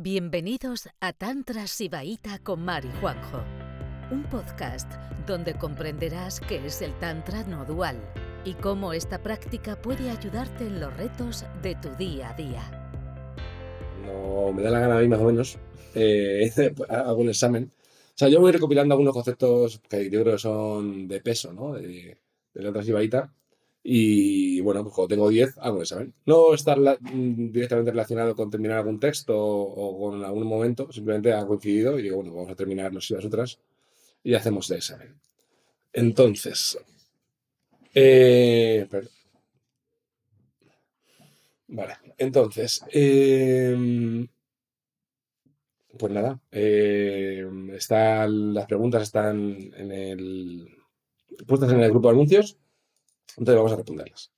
[0.00, 3.42] Bienvenidos a Tantra Sibaíta con Mari Juanjo,
[4.12, 4.88] un podcast
[5.26, 7.96] donde comprenderás qué es el Tantra no dual
[8.44, 12.94] y cómo esta práctica puede ayudarte en los retos de tu día a día.
[14.06, 15.58] No me da la gana a mí más o menos,
[15.96, 16.48] eh,
[16.88, 17.72] hago un examen.
[17.74, 21.72] O sea, yo voy recopilando algunos conceptos que yo creo que son de peso, ¿no?
[21.72, 22.16] De,
[22.54, 23.34] de Tantra Sibaíta
[23.90, 26.14] y bueno, pues cuando tengo 10, hago el examen.
[26.26, 31.46] No estar mm, directamente relacionado con terminar algún texto o, con algún momento, simplemente ha
[31.46, 33.58] coincidido y digo, bueno, vamos a terminar los y las otras
[34.22, 35.18] y hacemos el examen.
[35.90, 36.78] Entonces,
[37.94, 38.86] eh,
[41.68, 44.28] vale, entonces, em,
[45.98, 50.68] pues nada, em, las preguntas están en el,
[51.46, 52.58] puestas en el grupo de anuncios.
[53.38, 54.32] Entonces vamos a responderlas.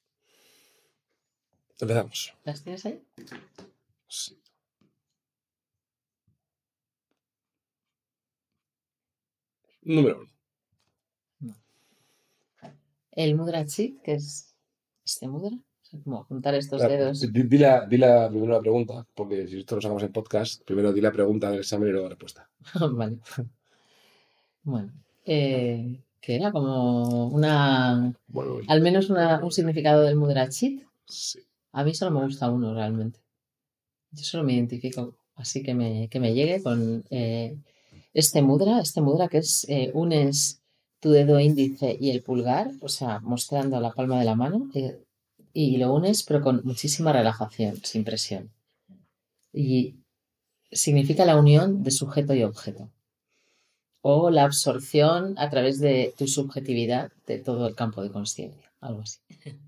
[1.80, 2.34] Empezamos.
[2.44, 3.02] ¿Las tienes ahí?
[4.06, 4.38] Sí.
[9.82, 10.30] Número uno.
[13.12, 14.54] El mudra chit, que es
[15.04, 15.56] este mudra.
[16.04, 17.20] como juntar estos dedos.
[17.32, 21.10] Di, la, primero la pregunta, porque si esto lo sacamos en podcast, primero di la
[21.10, 22.48] pregunta del examen y luego la respuesta.
[22.92, 23.18] vale.
[24.62, 24.92] Bueno.
[25.24, 28.14] Eh, que era como una.
[28.68, 30.82] al menos un significado del Mudrachit.
[31.06, 31.40] Sí.
[31.72, 33.20] A mí solo me gusta uno realmente.
[34.12, 37.56] Yo solo me identifico así que me, que me llegue con eh,
[38.12, 40.60] este mudra, este mudra que es eh, unes
[41.00, 45.00] tu dedo índice y el pulgar, o sea, mostrando la palma de la mano, eh,
[45.52, 48.50] y lo unes pero con muchísima relajación, sin presión.
[49.52, 49.96] Y
[50.70, 52.90] significa la unión de sujeto y objeto
[54.02, 59.02] o la absorción a través de tu subjetividad de todo el campo de conciencia, algo
[59.02, 59.20] así.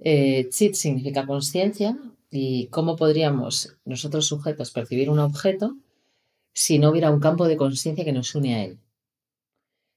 [0.00, 1.96] Eh, chit significa conciencia
[2.28, 5.76] y cómo podríamos nosotros sujetos percibir un objeto
[6.52, 8.78] si no hubiera un campo de conciencia que nos une a él.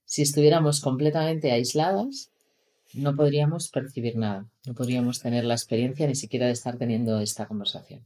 [0.05, 2.29] Si estuviéramos completamente aisladas,
[2.93, 7.47] no podríamos percibir nada, no podríamos tener la experiencia ni siquiera de estar teniendo esta
[7.47, 8.05] conversación.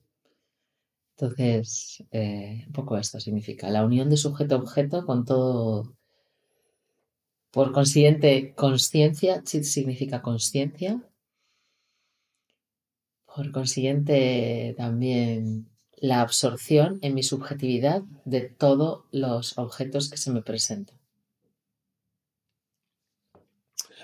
[1.17, 5.95] Entonces, eh, un poco esto significa la unión de sujeto-objeto con todo.
[7.51, 11.03] Por consiguiente, conciencia, chit significa conciencia.
[13.25, 20.41] Por consiguiente, también la absorción en mi subjetividad de todos los objetos que se me
[20.41, 20.97] presentan.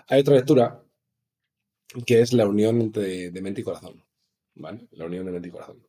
[0.07, 0.84] Hay otra lectura
[2.06, 4.03] que es la unión entre de mente y corazón.
[4.56, 4.88] ¿Vale?
[4.91, 5.85] La unión de mente y corazón.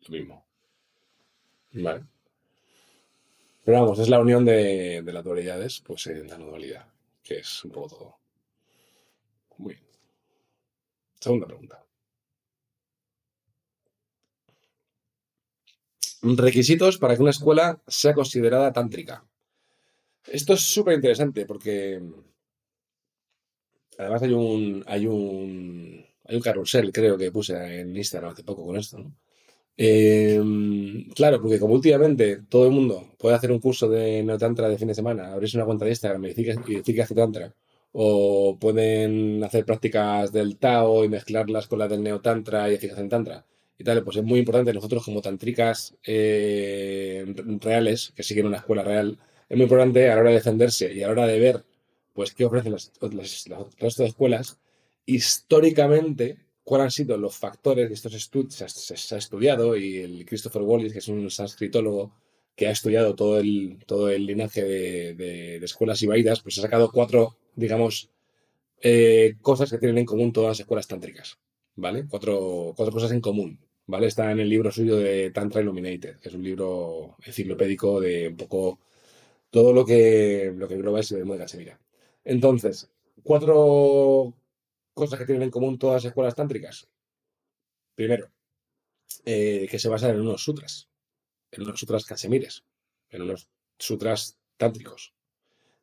[0.00, 0.49] Lo mismo.
[1.72, 2.04] Vale.
[3.64, 6.86] Pero vamos, es la unión de, las dualidades, pues en la dualidad,
[7.22, 8.18] que es un poco todo.
[9.58, 9.86] Muy bien.
[11.20, 11.84] Segunda pregunta.
[16.22, 19.24] Requisitos para que una escuela sea considerada tántrica.
[20.26, 22.02] Esto es súper interesante porque
[23.98, 28.64] además hay un, hay un hay un carrusel, creo que puse en Instagram hace poco
[28.64, 29.12] con esto, ¿no?
[29.82, 34.76] Em, claro, porque como últimamente todo el mundo puede hacer un curso de neotantra de
[34.76, 37.54] fin de semana, abrirse una cuenta de Instagram y decir que, hace tantra,
[37.92, 42.94] o pueden hacer prácticas del Tao y mezclarlas con las del neotantra y decir que
[42.94, 43.46] hacen tantra
[43.78, 44.74] y tal, pues es muy importante.
[44.74, 47.24] Nosotros como tantricas eh,
[47.60, 49.18] reales, que siguen una escuela real,
[49.48, 51.64] es muy importante a la hora de defenderse y a la hora de ver
[52.12, 54.58] pues qué ofrecen las, las, de escuelas,
[55.06, 56.36] históricamente
[56.70, 60.92] cuáles han sido los factores de estos estudios, se, ha estudiado, y el Christopher Wallis,
[60.92, 62.14] que es un sanscritólogo
[62.54, 66.92] que ha estudiado todo el, todo el linaje de, de, escuelas ibaidas, pues ha sacado
[66.92, 68.10] cuatro, digamos,
[68.82, 71.40] eh, cosas que tienen en común todas las escuelas tántricas,
[71.74, 72.06] ¿vale?
[72.08, 74.06] Cuatro, cuatro cosas en común, ¿vale?
[74.06, 78.36] Está en el libro suyo de Tantra Illuminated, que es un libro enciclopédico de un
[78.36, 78.78] poco
[79.50, 81.80] todo lo que, lo que engloba ese de Semira.
[82.24, 82.88] Entonces,
[83.24, 84.34] cuatro
[85.00, 86.88] cosas que tienen en común todas las escuelas tántricas.
[87.94, 88.30] Primero,
[89.24, 90.88] eh, que se basan en unos sutras,
[91.50, 92.64] en unos sutras cachemires,
[93.10, 93.48] en unos
[93.78, 95.12] sutras tántricos.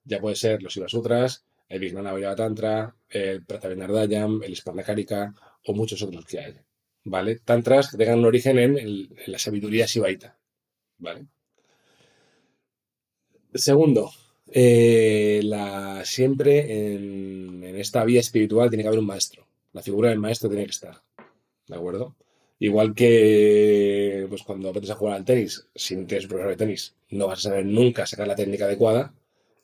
[0.04, 5.34] Ya puede ser los Shiva Sutras, el Vijnana Vairava Tantra, el Pratavinardayam, el Sparnakarika
[5.66, 6.56] o muchos otros que hay.
[7.04, 7.40] ¿Vale?
[7.40, 10.38] Tantras que tengan un origen en, la sabiduría shivaita.
[10.98, 11.28] ¿Vale?
[13.54, 14.12] Segundo,
[14.48, 19.48] eh, la, siempre en, esta vía espiritual tiene que haber un maestro.
[19.74, 21.02] La figura del maestro tiene que estar.
[21.68, 22.16] ¿De acuerdo?
[22.60, 26.58] Igual que pues cuando aprendes a jugar al tenis, si no tienes un profesor de
[26.58, 29.14] tenis, no vas a saber nunca sacar la técnica adecuada.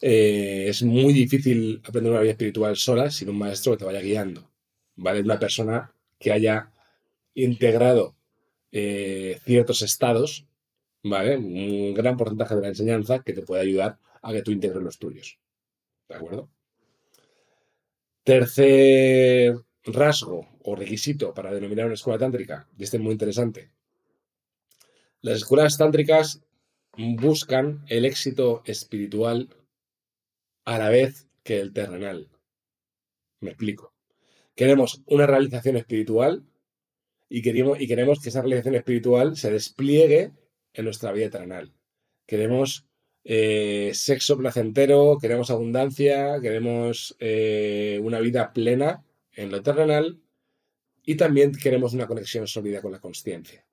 [0.01, 4.01] Eh, es muy difícil aprender una vida espiritual sola sin un maestro que te vaya
[4.01, 4.49] guiando.
[4.95, 5.21] ¿Vale?
[5.21, 6.71] Una persona que haya
[7.33, 8.15] integrado
[8.71, 10.45] eh, ciertos estados
[11.03, 11.37] ¿vale?
[11.37, 14.97] Un gran porcentaje de la enseñanza que te puede ayudar a que tú integres los
[14.97, 15.39] tuyos.
[16.07, 16.49] ¿De acuerdo?
[18.23, 19.55] Tercer
[19.85, 23.71] rasgo o requisito para denominar una escuela tántrica, y este es muy interesante.
[25.21, 26.41] Las escuelas tántricas
[26.97, 29.49] buscan el éxito espiritual
[30.65, 32.29] a la vez que el terrenal.
[33.41, 33.93] Me explico.
[34.55, 36.45] Queremos una realización espiritual
[37.27, 40.31] y queremos, y queremos que esa realización espiritual se despliegue
[40.73, 41.73] en nuestra vida terrenal.
[42.25, 42.85] Queremos
[43.25, 50.19] eh, sexo placentero, queremos abundancia, queremos eh, una vida plena en lo terrenal
[51.03, 53.65] y también queremos una conexión sólida con la consciencia.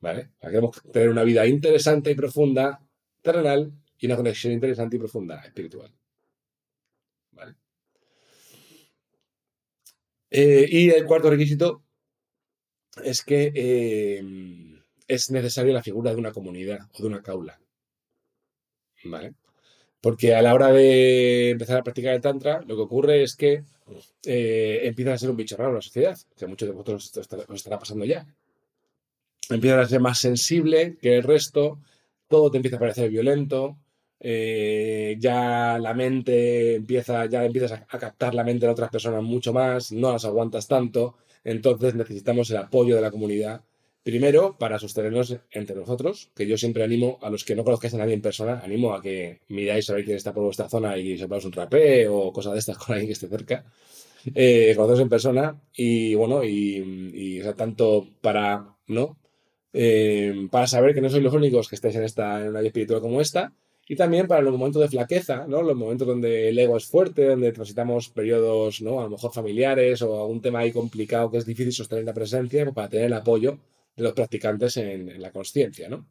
[0.00, 0.30] ¿Vale?
[0.40, 2.80] Queremos tener una vida interesante y profunda
[3.20, 5.92] terrenal y una conexión interesante y profunda espiritual.
[7.32, 7.54] ¿Vale?
[10.30, 11.84] Eh, y el cuarto requisito
[13.02, 13.52] es que
[15.06, 17.61] es necesaria la figura de una comunidad o de una caula.
[19.04, 19.34] ¿Vale?
[20.00, 23.62] Porque a la hora de empezar a practicar el Tantra, lo que ocurre es que
[24.24, 27.56] eh, empieza a ser un bicho raro en la sociedad, que muchos de vosotros os
[27.56, 28.26] estará pasando ya.
[29.48, 31.78] Empiezas a ser más sensible que el resto,
[32.28, 33.76] todo te empieza a parecer violento,
[34.18, 39.52] eh, ya la mente empieza, ya empiezas a, captar la mente de otras personas mucho
[39.52, 43.62] más, no las aguantas tanto, entonces necesitamos el apoyo de la comunidad
[44.02, 47.98] Primero, para sostenernos entre nosotros, que yo siempre animo a los que no conozcáis a
[47.98, 51.16] nadie en persona, animo a que miráis a ver quién está por vuestra zona y
[51.16, 53.64] sepáis un rapé o cosas de estas con alguien que esté cerca.
[54.34, 59.18] Eh, en persona y bueno, y, tanto para, ¿no?
[59.72, 62.68] Eh, para saber que no sois los únicos que estáis en, esta, en una vida
[62.68, 63.52] espiritual como esta,
[63.86, 65.62] y también para los momentos de flaqueza, ¿no?
[65.62, 69.00] Los momentos donde el ego es fuerte, donde transitamos periodos, ¿no?
[69.00, 72.64] A lo mejor familiares o algún tema ahí complicado que es difícil sostener la presencia,
[72.64, 73.58] pues para tener el apoyo
[73.96, 76.08] de los practicantes en, la conciencia, ¿no?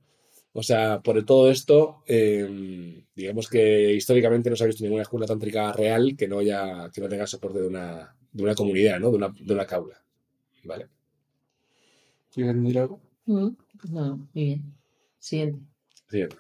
[0.54, 5.26] O sea, por todo esto, em, digamos que históricamente no se ha visto ninguna escuela
[5.26, 9.12] tántrica real que no, haya, que no tenga soporte de una, de una comunidad, ¿no?
[9.12, 10.02] De una, de una caula.
[10.64, 10.88] ¿Vale?
[12.34, 13.02] ¿Quieres decir algo?
[13.26, 13.50] Mm,
[13.92, 14.76] no, muy bien.
[15.20, 15.60] Siguiente.
[16.10, 16.36] Siguiente.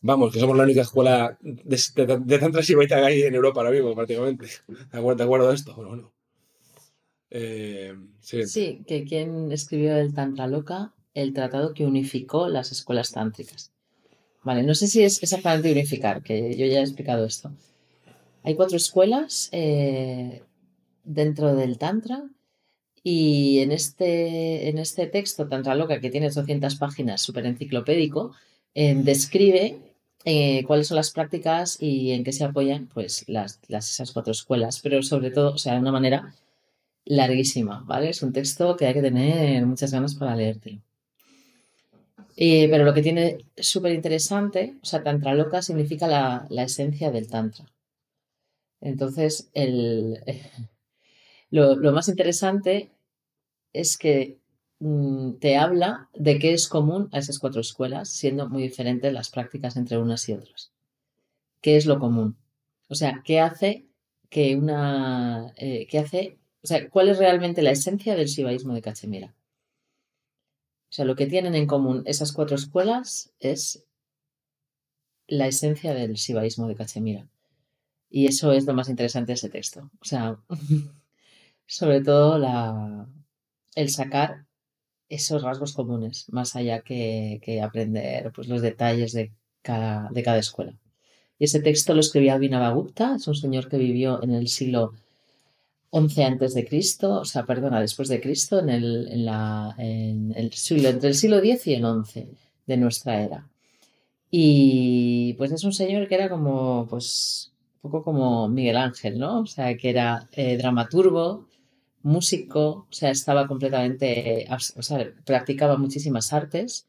[0.00, 4.46] Vamos, que somos la única escuela de, Tantra que hay en Europa ahora mismo, prácticamente.
[4.66, 5.74] ¿De acuerdo, de esto?
[5.74, 6.12] Bueno, bueno.
[7.30, 8.84] Eh, sí.
[8.86, 13.72] que quien escribió el Tantra Loca, el tratado que unificó las escuelas tántricas.
[14.44, 17.50] Vale, no sé si es exactamente unificar, que yo ya he explicado esto.
[18.44, 20.42] Hay cuatro escuelas eh,
[21.02, 22.22] dentro del Tantra
[23.02, 28.32] y en este, en este texto, Tantra Loca, que tiene 200 páginas, súper enciclopédico,
[28.74, 29.87] eh, describe
[30.24, 34.80] eh, cuáles son las prácticas y en qué se apoyan pues las, esas cuatro escuelas,
[34.80, 36.34] pero sobre todo, o sea, de una manera
[37.04, 38.10] larguísima, ¿vale?
[38.10, 40.82] Es un texto que hay que tener muchas ganas para leértelo.
[42.36, 47.28] Eh, pero lo que tiene súper interesante, o sea, Tantra Loca significa la, esencia del
[47.28, 47.66] Tantra.
[48.80, 50.20] Entonces, el,
[51.50, 52.90] lo, lo más interesante
[53.72, 54.38] es que
[54.80, 59.76] te habla de qué es común a esas cuatro escuelas, siendo muy diferentes las prácticas
[59.76, 60.72] entre unas y otras.
[61.60, 62.36] ¿Qué es lo común?
[62.88, 63.86] O sea, ¿qué hace
[64.30, 65.52] que una...
[65.56, 66.38] Eh, ¿Qué hace...
[66.62, 69.34] O sea, ¿cuál es realmente la esencia del shivaísmo de Cachemira?
[70.90, 73.84] O sea, lo que tienen en común esas cuatro escuelas es
[75.26, 77.28] la esencia del shivaísmo de Cachemira.
[78.10, 79.90] Y eso es lo más interesante de ese texto.
[80.00, 80.38] O sea,
[81.66, 83.06] sobre todo la,
[83.74, 84.47] el sacar
[85.08, 90.74] esos rasgos comunes, más allá que, aprender pues, los detalles de cada, de cada escuela.
[91.38, 94.92] Y ese texto lo escribía Vinavagupta, es un señor que vivió en el siglo
[95.92, 100.32] XI antes de Cristo, o sea, perdona, después de Cristo, en el, en la, en
[100.36, 102.26] el siglo, entre el siglo X y el XI
[102.66, 103.48] de nuestra era.
[104.30, 109.40] Y pues es un señor que era como, pues, un poco como Miguel Ángel, ¿no?
[109.40, 111.46] O sea, que era eh, dramaturgo,
[112.02, 116.88] músico, o sea, estaba completamente, o sea, practicaba muchísimas artes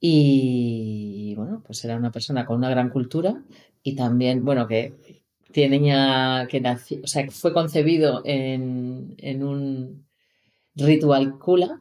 [0.00, 3.42] y bueno, pues era una persona con una gran cultura
[3.82, 4.94] y también, bueno, que
[5.52, 10.06] tenía, que nació, o sea, fue concebido en, en un
[10.74, 11.80] ritual kula,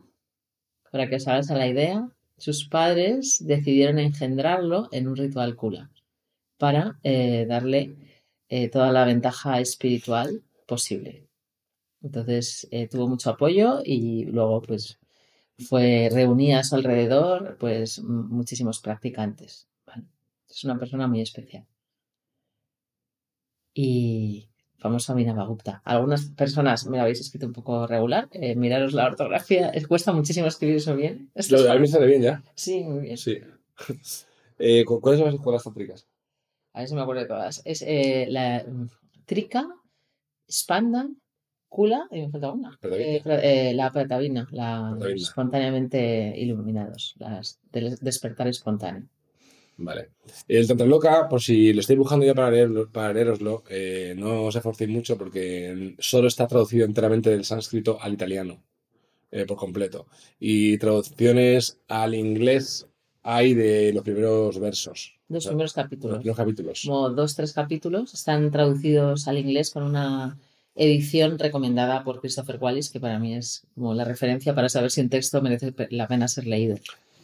[0.92, 5.92] para que os hagáis la idea, sus padres decidieron engendrarlo en un ritual kula
[6.58, 7.96] para eh, darle
[8.50, 11.27] eh, toda la ventaja espiritual posible.
[12.02, 15.00] Entonces eh, tuvo mucho apoyo y luego pues
[15.60, 19.68] fue reunía a su alrededor pues muchísimos practicantes.
[20.50, 21.66] Es una persona muy especial.
[23.74, 25.82] Y famoso Abhinavagupta.
[25.86, 30.12] Algunas personas me lo habéis escrito un poco regular, eh, miraros la ortografía, es, cuesta
[30.14, 31.32] muchísimo escribir eso bien.
[31.36, 32.44] Esto es Lo, a mí me sale bien ya.
[32.56, 33.18] Sí, muy bien.
[33.18, 33.40] Sí.
[34.60, 36.08] Eh, ¿cu- ¿Cuáles son las escuelas tátricas?
[36.74, 37.62] A ver si me acuerdo de todas.
[37.64, 38.88] Es eh, la mm,
[39.28, 39.70] Trika,
[40.50, 41.08] Spanda,
[41.70, 42.80] Kula, y me falta una.
[42.84, 45.16] Eh, eh, la Pratavina, la Pratavina.
[45.16, 49.08] espontáneamente iluminados, las del despertar espontáneo.
[49.80, 50.10] Vale.
[50.48, 54.46] El Tantra Loca, por si lo estoy buscando ya para, leerlo, para leeroslo, eh, no
[54.46, 58.64] os esforcéis mucho porque solo está traducido enteramente del sánscrito al italiano,
[59.48, 60.08] por completo.
[60.40, 62.88] Y traducciones al inglés
[63.22, 66.18] hay de los primeros versos, Dos O sea, primeros los capítulos.
[66.20, 66.84] primeros capítulos.
[66.86, 70.40] Como dos, tres capítulos, están traducidos al inglés con una
[70.78, 75.02] edición recomendada por Christopher Wallis, que para mí es como la referencia para saber si
[75.02, 76.78] un texto merece la pena ser leído.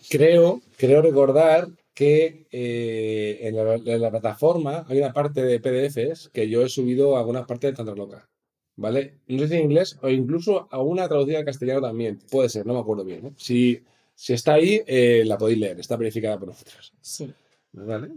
[0.09, 6.29] Creo, creo recordar que eh, en, la, en la plataforma hay una parte de PDFs
[6.29, 8.27] que yo he subido a algunas partes de Tantra Loca.
[8.75, 9.19] ¿Vale?
[9.27, 12.19] No sé si en inglés o incluso a una traducida al castellano también.
[12.31, 13.27] Puede ser, no me acuerdo bien.
[13.27, 13.33] ¿eh?
[13.37, 13.83] Si,
[14.15, 15.79] si está ahí, eh, la podéis leer.
[15.79, 16.91] Está verificada por nosotros.
[16.99, 17.31] Sí.
[17.71, 18.09] ¿Vale?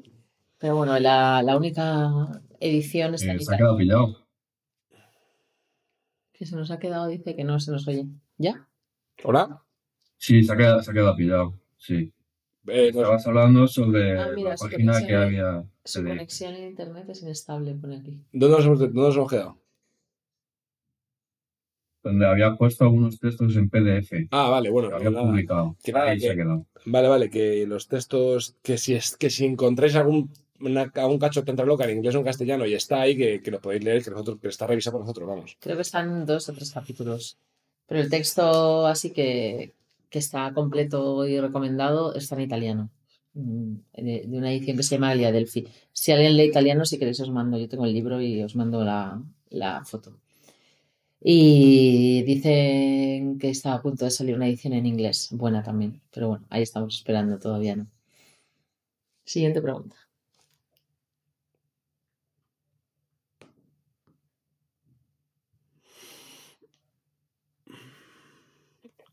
[0.58, 2.10] Pero bueno, la, la única
[2.58, 4.25] edición está en Eh, se ha quedado pillado.
[6.38, 8.06] Que se nos ha quedado, dice que no se nos oye.
[8.38, 8.68] ¿Ya?
[9.24, 9.62] ¿Hola?
[10.18, 11.54] Sí, se ha quedado, se ha quedado pillado.
[11.78, 12.12] Sí.
[12.66, 15.64] Eh, Estabas hablando sobre Ah, mira, la página que había.
[15.84, 18.20] Su de- conexión en internet es inestable, pone aquí.
[18.32, 19.58] ¿dónde, nos hemos, dónde nos hemos quedado?
[22.02, 24.88] donde había puesto algunos textos en PDF Ah, vale, bueno.
[24.88, 25.28] que pues había nada.
[25.28, 25.76] publicado.
[25.82, 26.66] Que nada, Ahí se que- ha quedado.
[26.84, 31.40] Vale, vale, que los textos, que si es que si encontráis algún, una- algún cacho
[31.40, 33.84] de Tantra Loca en inglés o en castellano y está ahí, que, que lo podéis
[33.84, 35.56] leer, que nosotros, que está revisado por nosotros, vamos.
[35.60, 37.38] Creo que están dos o tres capítulos.
[37.86, 39.74] Pero el texto así que,
[40.10, 42.90] que está completo y recomendado está en italiano.
[43.34, 45.66] Mm, De, una edición que se llama Alia Delphi.
[45.92, 48.82] Si alguien lee italiano, si queréis os mando, yo tengo el libro y os mando
[48.84, 50.16] la, la foto.
[51.20, 56.00] Y dicen que está a punto de salir una edición en inglés, buena también.
[56.12, 57.86] Pero bueno, ahí estamos esperando, todavía no.
[59.24, 59.96] Siguiente pregunta.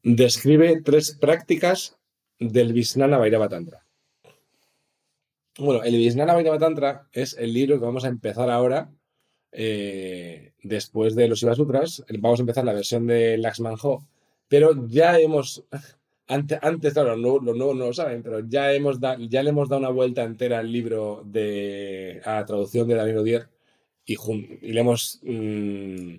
[0.03, 1.97] Describe tres prácticas
[2.39, 3.85] del Vijnana Vairava Tantra.
[5.57, 8.91] Bueno, el Vijnana Vairava Tantra es el libro que vamos a empezar ahora,
[9.51, 12.03] eh, después de los Shiva Sutras.
[12.19, 14.05] Vamos a empezar la versión de Laxman Ho,
[14.49, 15.63] pero ya hemos,
[16.27, 19.69] antes, antes claro, los nuevos no lo saben, pero ya, hemos da- ya le hemos
[19.69, 23.49] dado una vuelta entera al libro de, a la traducción de David Odier
[24.05, 24.17] y
[24.73, 26.15] le hemos mm,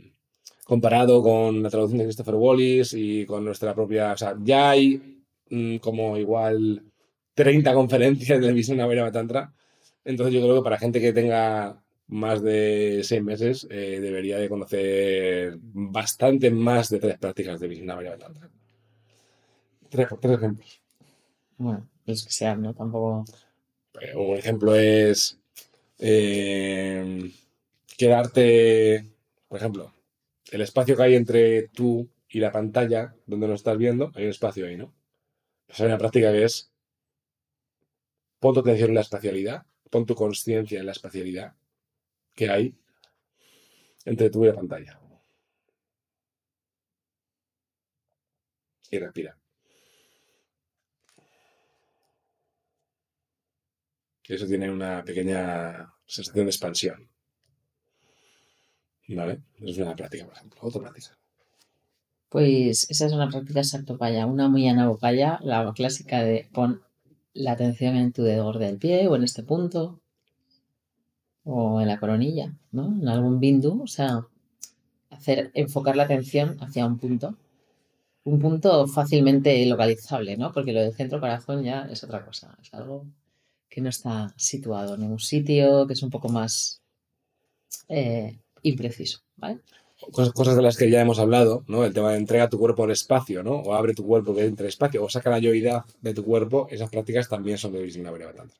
[0.64, 4.12] comparado con la traducción de Christopher Wallis y con nuestra propia.
[4.12, 6.83] O sea, ya hay mm, como igual
[7.35, 9.52] 30 conferencias del Vijnana Vairava Tantra.
[10.04, 14.49] Entonces, yo creo que para gente que tenga más de seis meses, eh, debería de
[14.49, 18.50] conocer bastante más de tres prácticas de Vijnana Vairava Tantra.
[19.88, 20.80] Tres, tres ejemplos.
[21.59, 22.75] Bueno, los que sean, ¿no?
[22.75, 23.25] Tampoco.
[24.16, 25.38] Un ejemplo es
[25.99, 27.30] eh,
[27.97, 29.06] quedarte,
[29.49, 29.94] por ejemplo,
[30.51, 34.31] el espacio que hay entre tú y la pantalla donde nos estás viendo, hay un
[34.31, 34.95] espacio ahí, ¿no?
[35.67, 36.73] Pues hay una práctica que es
[38.41, 41.55] pon tu atención en la espacialidad, pon tu conciencia en la espacialidad
[42.35, 42.75] que hay
[44.05, 45.01] entre tú y la pantalla.
[48.91, 49.39] Y respira.
[54.27, 57.13] eso tiene una pequeña sensación de expansión.
[59.08, 59.42] ¿Vale?
[59.61, 60.61] Es una práctica, por ejemplo.
[60.62, 61.16] Otra práctica.
[62.28, 66.82] Pues esa es una práctica sartopaya, una muy anabopaya, la clásica de pon
[67.32, 70.00] la atención en tu dedo gordo del pie o en este punto
[71.44, 72.87] o en la coronilla, ¿no?
[72.87, 74.26] En algún bindu, o sea,
[75.11, 77.37] hacer enfocar la atención hacia un punto.
[78.25, 80.52] Un punto fácilmente localizable, ¿no?
[80.52, 83.06] Porque lo del centro corazón ya es otra cosa, es algo
[83.68, 86.82] que no está situado en un sitio, que es un poco más
[87.88, 89.61] eh, impreciso, ¿vale?
[90.12, 91.85] Cosas, cosas de las que ya hemos hablado, ¿no?
[91.85, 93.52] El tema de entrega tu cuerpo al espacio, ¿no?
[93.61, 96.90] O abre tu cuerpo que entre espacio, o saca la yoidad de tu cuerpo, esas
[96.90, 98.59] prácticas también son de Vijnana Vairava Tantra.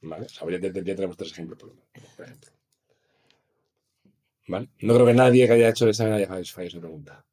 [0.00, 0.26] ¿Vale?
[0.26, 1.70] O sea, ya, ya- ya tenemos tres ejemplos, por,
[2.16, 2.50] por ejemplo.
[4.48, 4.68] ¿Vale?
[4.80, 7.24] No creo que nadie que haya hecho el examen haya fallado su pregunta.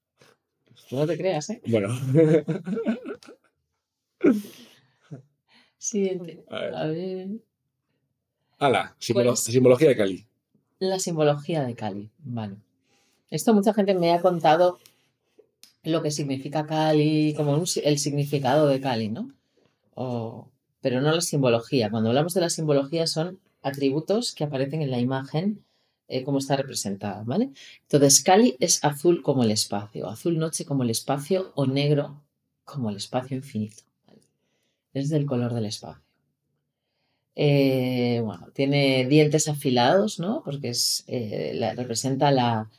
[0.91, 1.61] No te creas, ¿eh?
[1.67, 1.89] Bueno,
[5.77, 6.43] Siguiente.
[6.49, 7.27] A ver.
[8.59, 9.39] Ala, simbolo- ¿Cuál es?
[9.39, 10.27] simbología de Cali.
[10.81, 12.09] La simbología de Cali.
[12.25, 12.57] Vale.
[13.29, 14.79] Esto mucha gente me ha contado
[15.83, 19.29] lo que significa Cali, como el significado de Cali, ¿no?
[19.95, 20.47] O-
[20.81, 21.89] pero no la simbología.
[21.91, 25.63] Cuando hablamos de la simbología son atributos que aparecen en la imagen
[26.09, 27.51] eh, cómo está representada, ¿vale?
[27.83, 32.21] Entonces, Kali es azul como el espacio, azul noche como el espacio o negro
[32.65, 33.83] como el espacio infinito.
[34.93, 36.01] Es del color del espacio.
[37.35, 38.00] Eh,
[38.53, 40.41] tiene dientes afilados, ¿no?
[40.43, 42.69] Porque es, eh, representa la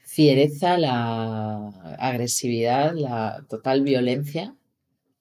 [0.00, 4.54] fiereza, la agresividad, la total violencia,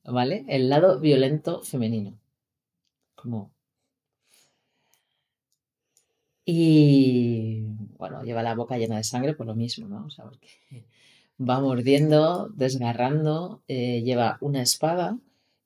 [0.03, 0.45] ¿vale?
[0.49, 2.17] El lado violento femenino.
[3.15, 3.51] Como...
[6.45, 7.61] Y
[7.97, 10.05] bueno, lleva la boca llena de sangre por lo mismo, ¿no?
[10.05, 10.49] O sea, porque
[11.39, 15.17] va mordiendo, desgarrando, eh, lleva una espada,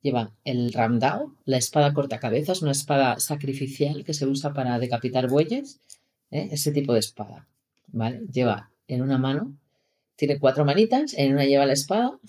[0.05, 5.81] lleva el ramdao, la espada cortacabezas, una espada sacrificial que se usa para decapitar bueyes,
[6.29, 6.49] ¿eh?
[6.51, 7.47] ese tipo de espada,
[7.87, 8.21] ¿vale?
[8.31, 9.57] Lleva en una mano,
[10.15, 12.19] tiene cuatro manitas, en una lleva la espada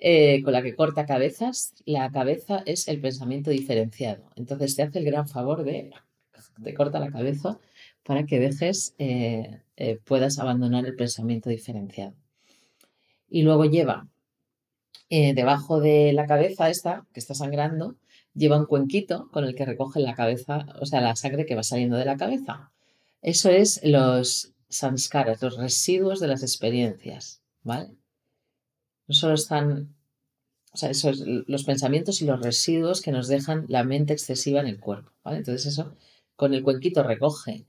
[0.00, 1.74] eh, con la que corta cabezas.
[1.86, 4.24] La cabeza es el pensamiento diferenciado.
[4.34, 5.92] Entonces te hace el gran favor de
[6.60, 7.60] te corta la cabeza
[8.02, 9.60] para que dejes, eh,
[10.04, 12.14] puedas abandonar el pensamiento diferenciado.
[13.30, 14.08] Y luego lleva
[15.10, 17.96] eh, debajo de la cabeza esta, que está sangrando,
[18.34, 21.62] lleva un cuenquito con el que recoge la cabeza, o sea, la sangre que va
[21.62, 22.72] saliendo de la cabeza.
[23.22, 27.90] Eso es los sanskaras, los residuos de las experiencias, ¿vale?
[29.06, 29.94] No solo están,
[30.72, 34.66] o sea, esos, los pensamientos y los residuos que nos dejan la mente excesiva en
[34.66, 35.38] el cuerpo, ¿vale?
[35.38, 35.94] Entonces eso,
[36.36, 37.66] con el cuenquito recoge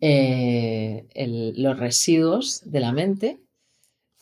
[0.00, 1.06] eh,
[1.56, 3.40] los residuos de la mente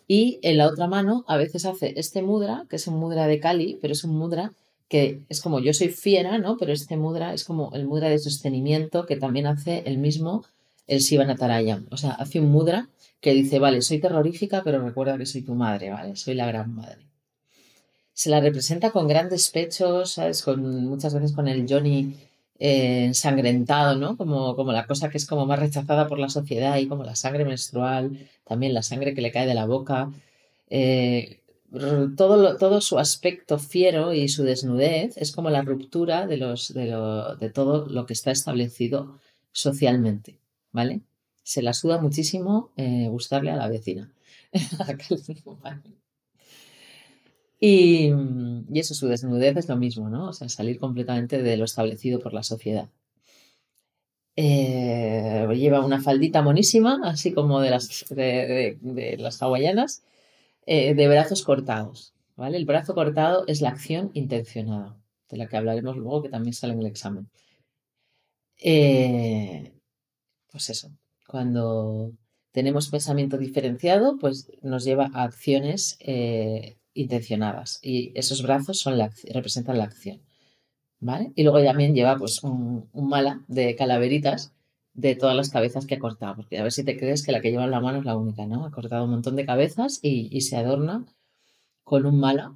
[0.06, 3.40] y en la otra mano a veces hace este mudra, que es un mudra de
[3.40, 4.52] Kali, pero es un mudra
[4.88, 6.56] que es como yo soy fiera, ¿no?
[6.58, 10.44] Pero este mudra es como el mudra de sostenimiento que también hace el mismo
[10.86, 11.86] el Shiva Natarayam.
[11.90, 12.88] O sea, hace un mudra
[13.20, 16.14] que dice, vale, soy terrorífica, pero recuerda que soy tu madre, ¿vale?
[16.16, 17.06] Soy la gran madre.
[18.12, 20.42] Se la representa con grandes pechos, ¿sabes?
[20.42, 22.14] Con, muchas veces con el Johnny
[22.58, 24.16] ensangrentado, ¿no?
[24.16, 27.16] Como, como la cosa que es como más rechazada por la sociedad y como la
[27.16, 30.10] sangre menstrual, también la sangre que le cae de la boca.
[30.70, 31.40] Eh,
[32.16, 36.86] todo, todo su aspecto fiero y su desnudez es como la ruptura de, los, de,
[36.86, 39.18] lo- de todo lo que está establecido
[39.52, 40.38] socialmente,
[40.72, 41.00] ¿vale?
[41.42, 44.12] Se la suda muchísimo eh, gustarle a la vecina.
[47.60, 48.64] ¿vale?
[48.72, 50.28] Y, eso, su desnudez es lo mismo, ¿no?
[50.28, 52.88] O sea, salir completamente de lo establecido por la sociedad.
[54.36, 60.02] Eh, lleva una faldita monísima, así como de las, de, de- las hawaianas,
[60.66, 62.56] eh, de brazos cortados, ¿vale?
[62.56, 64.96] El brazo cortado es la acción intencionada,
[65.30, 67.28] de la que hablaremos luego, que también sale en el examen.
[68.60, 69.72] Eh,
[70.50, 70.90] pues eso,
[71.28, 72.12] cuando
[72.52, 75.96] tenemos pensamiento diferenciado, pues nos lleva a acciones
[76.94, 80.20] intencionadas y esos brazos son la, representan la acción,
[81.00, 81.32] ¿vale?
[81.36, 84.52] Y luego también lleva pues un, mala de calaveritas
[84.94, 87.40] de todas las cabezas que ha cortado, porque a ver si te crees que la
[87.40, 88.64] que lleva en la mano es la única, ¿no?
[88.64, 91.04] Ha cortado un montón de cabezas y, se adorna
[91.84, 92.54] con un mala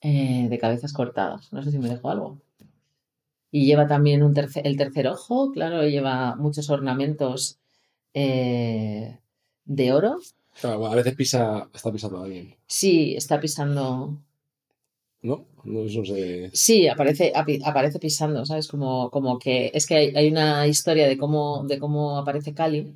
[0.00, 1.52] eh, de cabezas cortadas.
[1.52, 2.38] No sé si me dejo algo.
[3.50, 7.58] Y lleva también un el tercer ojo, claro, lleva muchos ornamentos
[8.14, 9.18] eh,
[9.64, 10.18] de oro.
[10.60, 14.18] Claro, a veces pisa, está pisando a alguien, Sí, está pisando.
[15.22, 15.46] ¿no?
[15.64, 16.50] No, eso se...
[16.52, 18.68] Sí, aparece, aparece pisando, ¿sabes?
[18.68, 22.94] Como, como que es que hay, hay una historia de cómo, de cómo aparece Kali,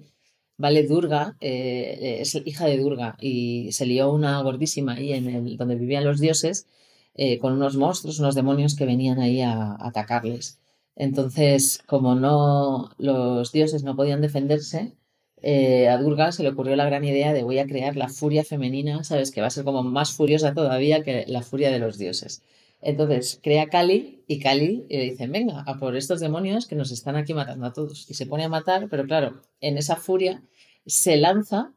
[0.57, 0.87] ¿vale?
[0.87, 5.75] Durga, eh, es hija de Durga y se lió una gordísima ahí en el, donde
[5.77, 6.67] vivían los dioses
[7.15, 10.61] eh, con unos monstruos, unos demonios que venían ahí a, a atacarles.
[10.97, 14.95] Entonces, como no los dioses no podían defenderse,
[15.43, 18.45] eh, a Durga se le ocurrió la gran idea de voy a crear la furia
[18.45, 19.31] femenina, ¿sabes?
[19.31, 22.43] Que va a ser como más furiosa todavía que la furia de los dioses.
[22.83, 27.17] Entonces crea Kali y Kali le dice, venga, a por estos demonios que nos están
[27.17, 28.09] aquí matando a todos.
[28.09, 30.43] Y se pone a matar, pero claro, en esa furia
[30.87, 31.73] se lanza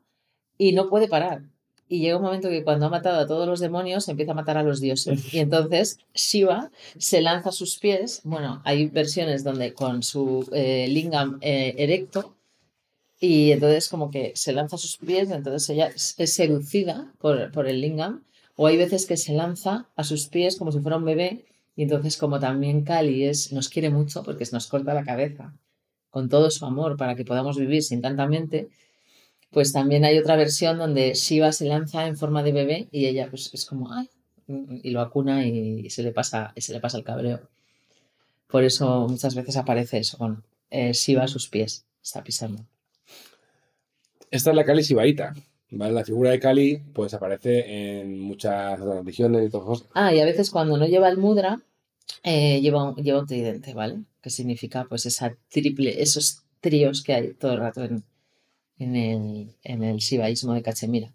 [0.58, 1.44] y no puede parar.
[1.90, 4.58] Y llega un momento que cuando ha matado a todos los demonios empieza a matar
[4.58, 5.34] a los dioses.
[5.34, 8.22] Y entonces Shiva se lanza a sus pies.
[8.24, 12.33] Bueno, hay versiones donde con su eh, lingam eh, erecto
[13.26, 17.68] y entonces como que se lanza a sus pies, entonces ella es seducida por, por
[17.70, 18.26] el lingam,
[18.58, 21.46] o hay veces que se lanza a sus pies como si fuera un bebé,
[21.78, 25.54] y entonces como también Kali es, nos quiere mucho porque nos corta la cabeza
[26.10, 28.68] con todo su amor para que podamos vivir sin tanta mente,
[29.52, 33.30] pues también hay otra versión donde Shiva se lanza en forma de bebé y ella
[33.30, 34.10] pues es como, ay,
[34.84, 37.40] y lo acuna y se le pasa, y se le pasa el cabreo.
[38.48, 42.66] Por eso muchas veces aparece eso, con eh, Shiva a sus pies, está pisando.
[44.34, 45.34] Esta es la Kali Sibaíta,
[45.70, 45.94] ¿vale?
[45.94, 49.88] La figura de Kali, pues aparece en muchas otras religiones y todas cosas.
[49.94, 51.62] Ah, y a veces cuando no lleva el mudra,
[52.24, 54.00] eh, lleva, un, lleva un tridente, ¿vale?
[54.22, 58.04] Que significa pues esa triple, esos tríos que hay todo el rato en,
[58.80, 61.14] en el, en el shivaísmo de Cachemira.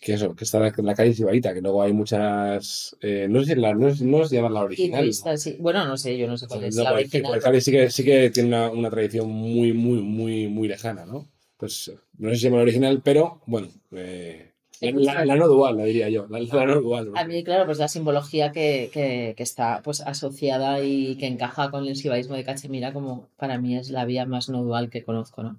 [0.00, 2.96] Que eso, que está la, la calle que luego hay muchas.
[3.00, 5.00] eh, no sé si la, no, no se llama la original.
[5.00, 5.56] Hinduistas, sí.
[5.58, 7.24] Bueno, no sé, yo no sé cuál es No, la porque- original.
[7.32, 11.04] porque Cali sí que, sí que tiene una, una tradición muy, muy, muy, muy lejana,
[11.04, 11.26] ¿no?
[11.58, 15.76] Pues no sé si se llama la original, pero bueno, eh, la, la- no dual,
[15.76, 16.26] la diría yo.
[16.30, 17.10] La, la no dual.
[17.16, 21.70] A mí, claro, pues la simbología que, que- que está pues asociada y que encaja
[21.70, 25.02] con el shivaísmo de Cachemira, como para mí es la vía más no dual que
[25.02, 25.58] conozco, ¿no?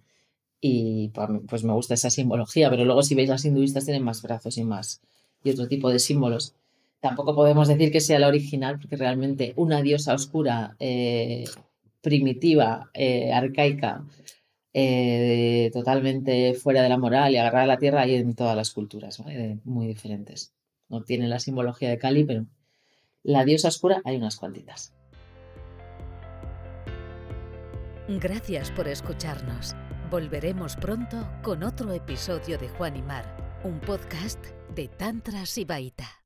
[0.61, 1.11] Y
[1.47, 4.63] pues me gusta esa simbología, pero luego si veis las hinduistas tienen más brazos y
[4.63, 5.01] más
[5.43, 6.53] y otro tipo de símbolos.
[7.01, 11.45] Tampoco podemos decir que sea la original, porque realmente una diosa oscura, eh,
[12.01, 14.03] primitiva, eh, arcaica,
[14.73, 18.71] eh, totalmente fuera de la moral y agarrada a la tierra hay en todas las
[18.71, 19.23] culturas.
[19.25, 20.53] De- muy diferentes.
[20.89, 22.45] No tiene la simbología de Kali, pero
[23.23, 24.93] la diosa oscura hay unas cuantitas.
[28.07, 29.75] Gracias por escucharnos.
[30.09, 36.09] Volveremos pronto con otro episodio de Juan y Mar, un podcast de Tantra Sibaita.